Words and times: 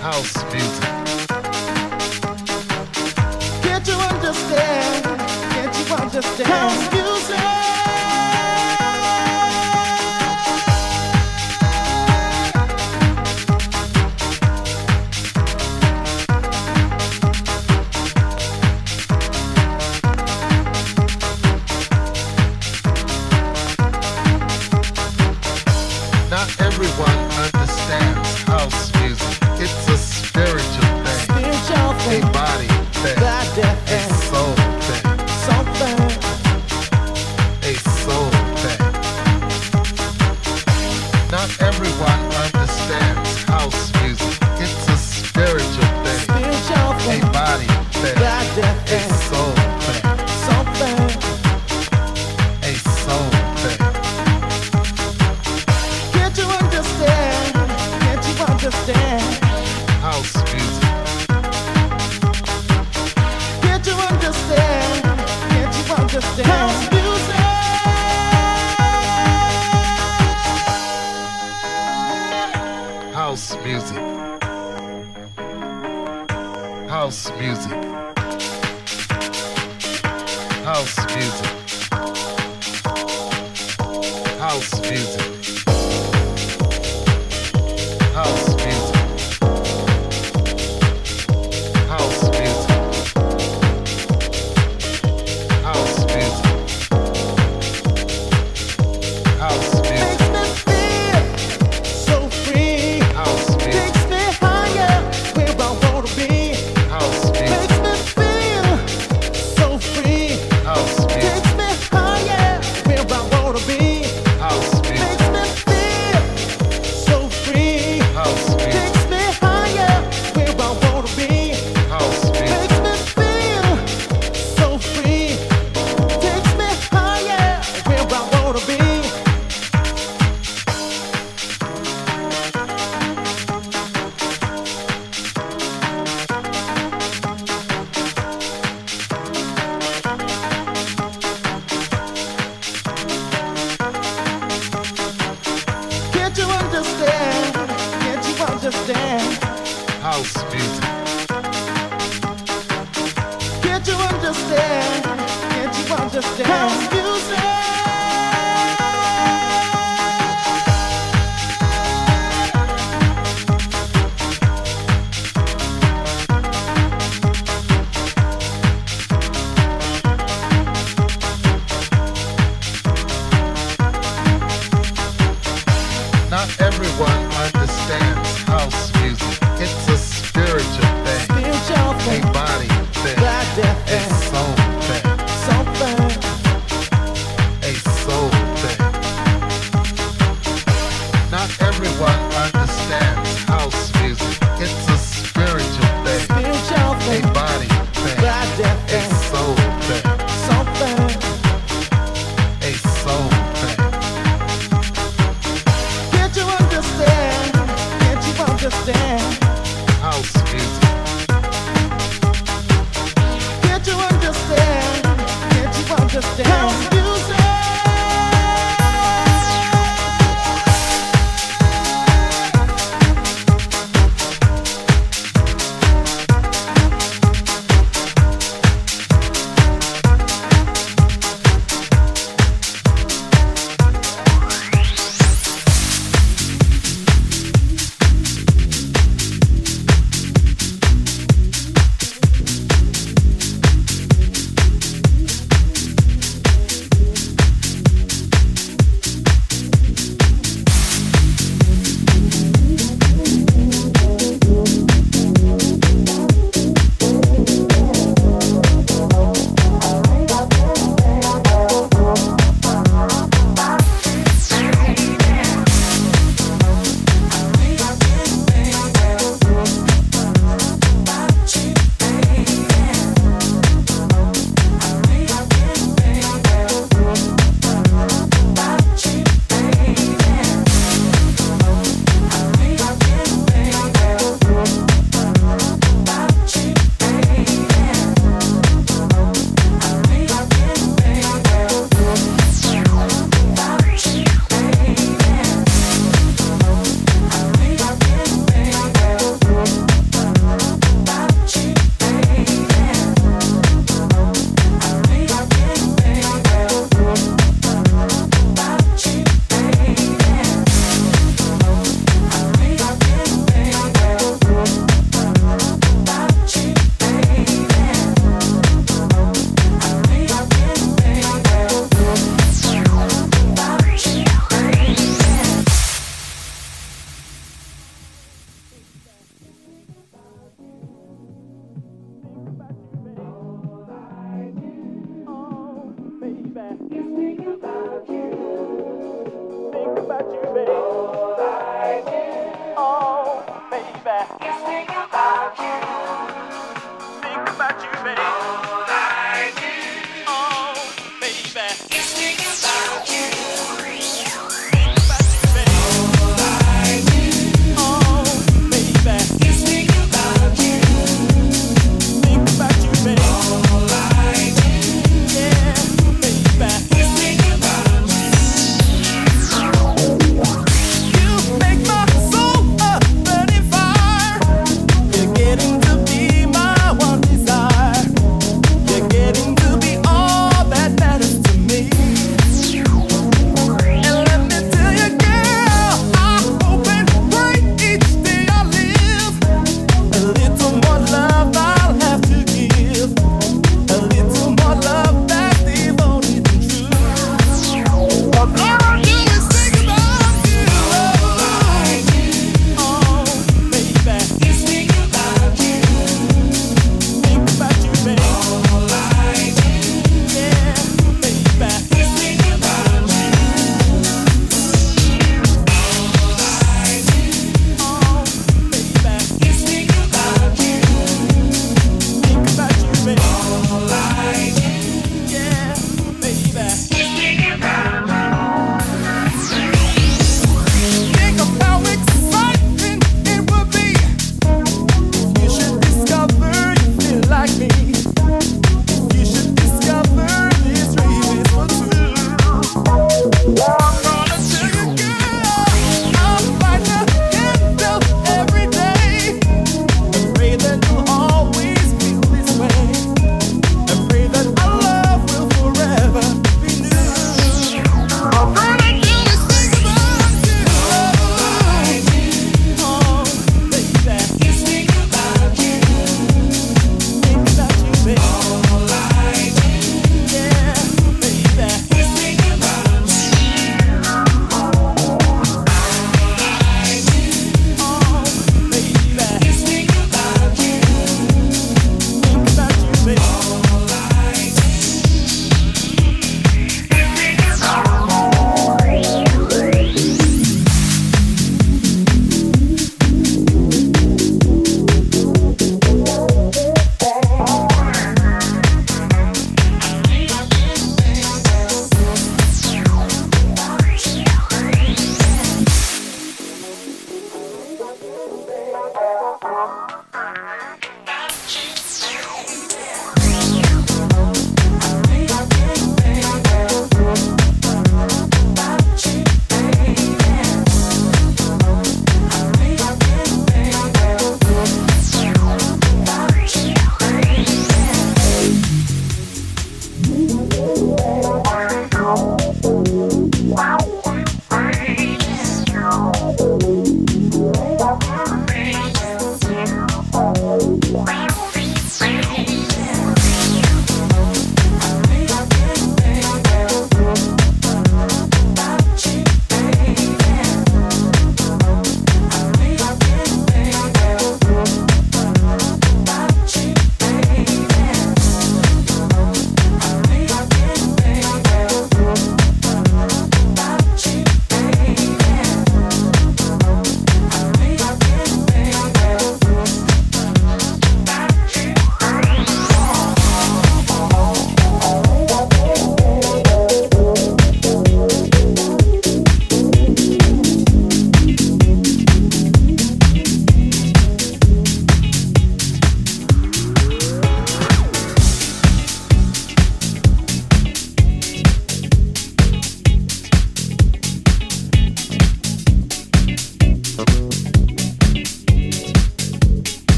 House 0.00 0.44
music. 0.52 0.88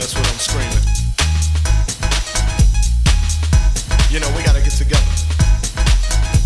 that's 0.00 0.14
what 0.14 0.26
I'm 0.32 0.38
screaming. 0.40 0.84
You 4.08 4.18
know, 4.18 4.32
we 4.34 4.42
gotta 4.42 4.62
get 4.62 4.72
together, 4.72 5.04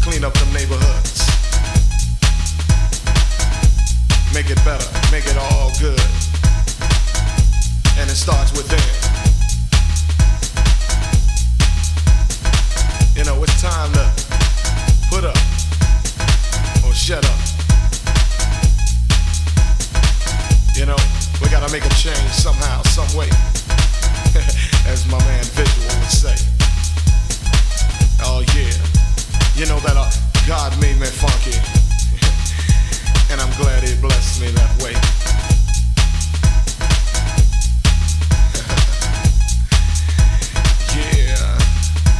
clean 0.03 0.25
up 0.25 0.35
them 0.35 0.53
neighborhoods, 0.53 1.23
make 4.35 4.51
it 4.51 4.59
better, 4.67 4.85
make 5.13 5.25
it 5.27 5.39
all 5.39 5.71
good. 5.79 6.03
And 7.97 8.11
it 8.11 8.19
starts 8.19 8.51
within. 8.51 8.83
You 13.17 13.23
know, 13.25 13.41
it's 13.45 13.63
time 13.63 13.93
to 13.93 14.11
put 15.09 15.25
up 15.25 15.39
or 16.85 16.93
shut 16.93 17.25
up. 17.25 17.44
gotta 21.61 21.73
make 21.73 21.87
a 21.87 21.95
change 21.95 22.33
somehow, 22.33 22.83
some 22.83 23.07
way. 23.17 23.29
As 24.91 25.07
my 25.07 25.19
man 25.19 25.45
Visual 25.55 25.87
would 25.87 26.11
say. 26.11 26.35
Oh 28.23 28.43
yeah. 28.59 28.75
You 29.55 29.67
know 29.71 29.79
that 29.87 29.95
uh, 29.97 30.11
God 30.49 30.77
made 30.81 30.99
me 30.99 31.07
funky. 31.07 31.55
and 33.31 33.41
I'm 33.41 33.55
glad 33.57 33.85
he 33.85 33.95
blessed 34.01 34.41
me 34.41 34.51
that 34.51 34.83
way. 34.83 34.95
yeah. 40.99 41.55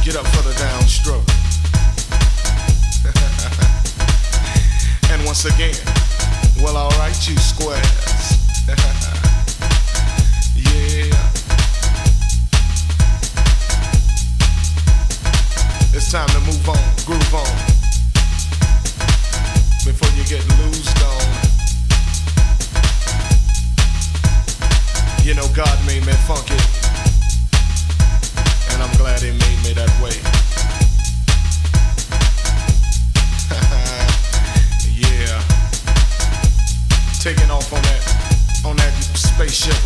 Get 0.01 0.15
up 0.15 0.25
for 0.27 0.43
the 0.47 0.55
downstroke. 0.55 1.27
and 5.11 5.25
once 5.25 5.43
again, 5.43 5.75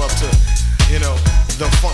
up 0.01 0.11
to, 0.11 0.25
you 0.91 0.99
know, 0.99 1.15
the 1.57 1.67
fun. 1.81 1.88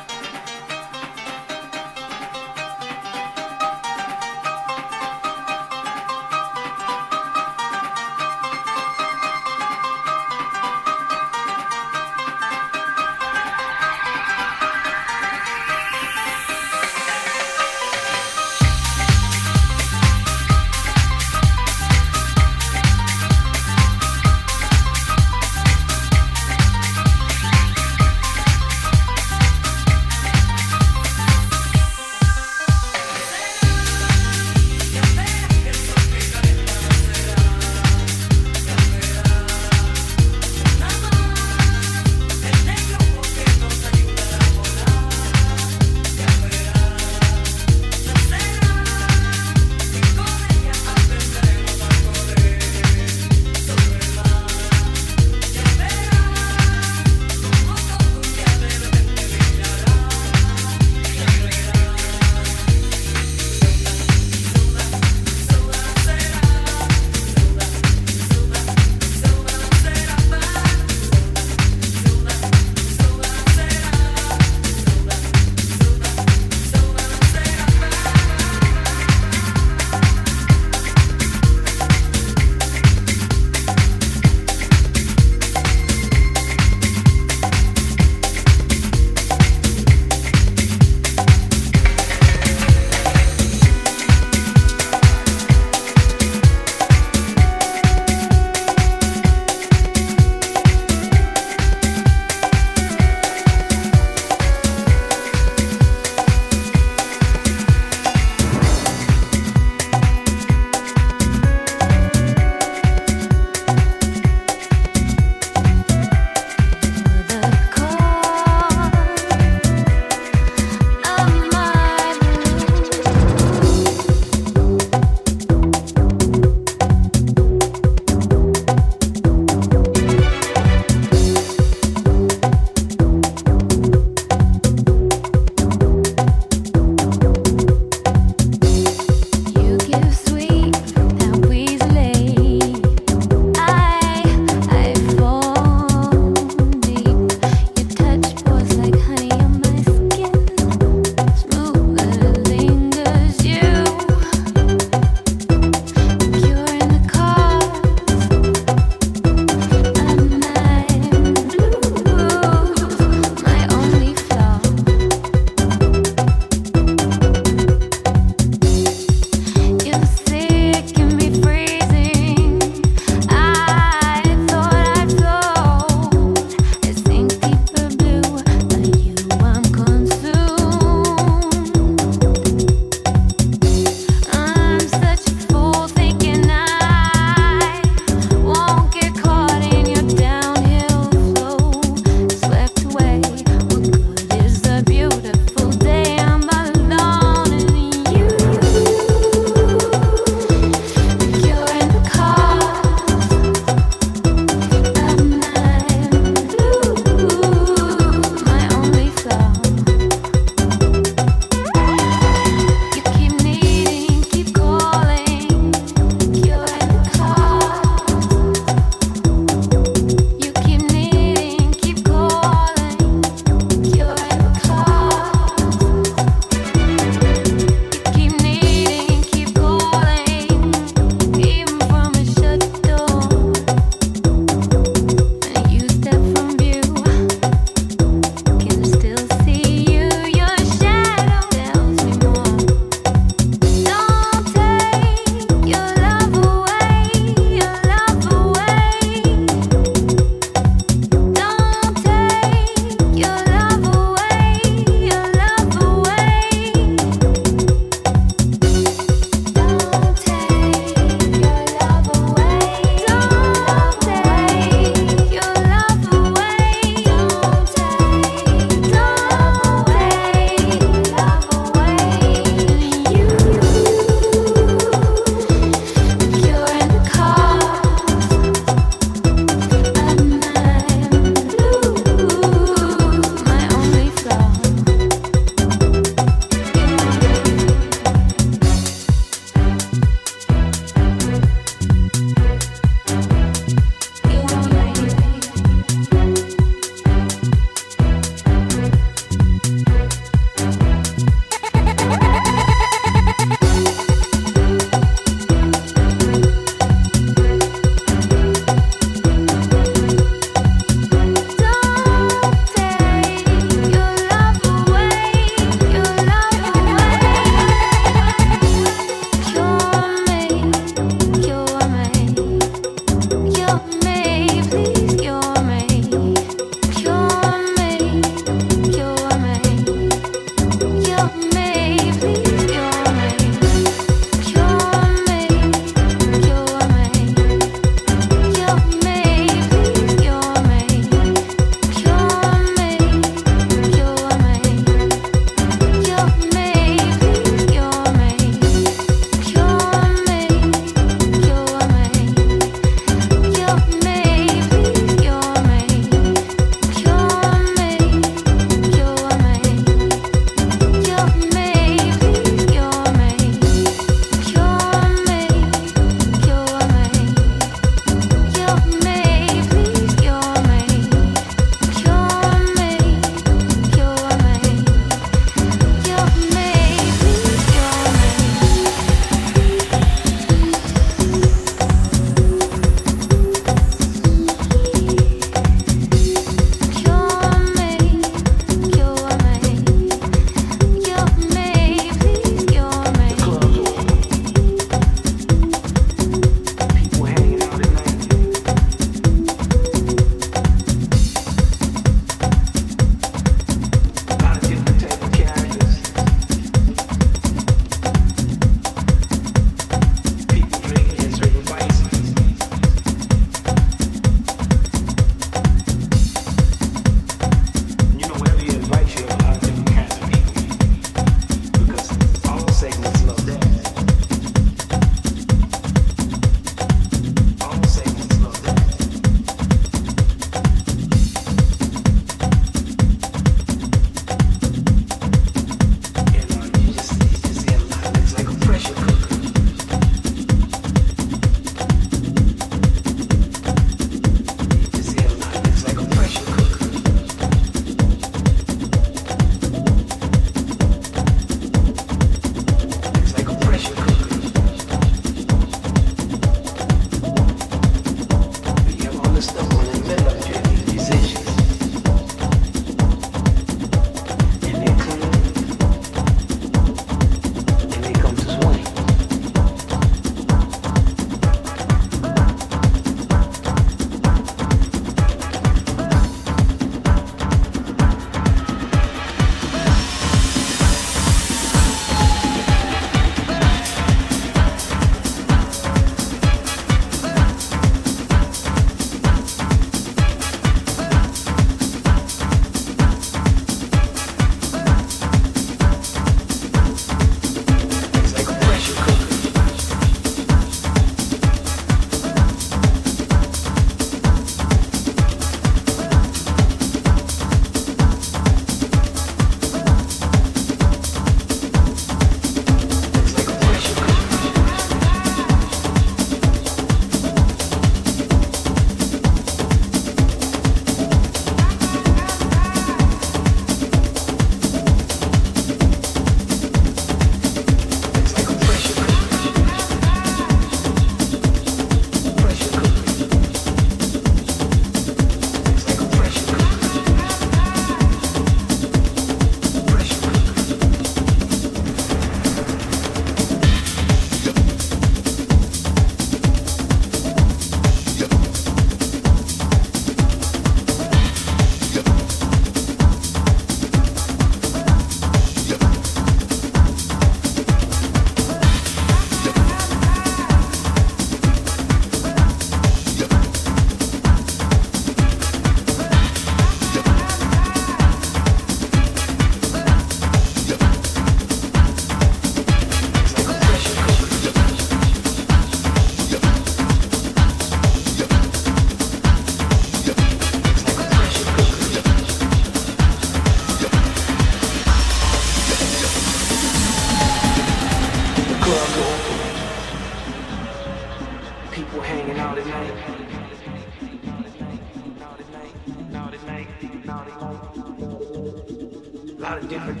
Lot 599.48 599.58
of 599.62 599.68
different. 599.68 600.00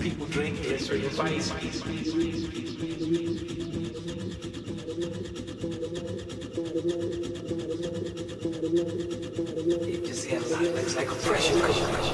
People 0.00 0.26
drink 0.26 0.58
or 0.90 0.98
device. 0.98 1.52
It 9.82 10.04
just 10.04 10.26
has 10.26 10.50
it's 10.50 10.96
like 10.96 11.10
a 11.10 11.14
pressure 11.14 11.58
pressure 11.60 12.10